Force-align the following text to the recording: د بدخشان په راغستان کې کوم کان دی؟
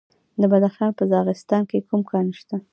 د 0.41 0.43
بدخشان 0.51 0.91
په 0.97 1.03
راغستان 1.13 1.61
کې 1.69 1.85
کوم 1.87 2.01
کان 2.09 2.25
دی؟ 2.47 2.57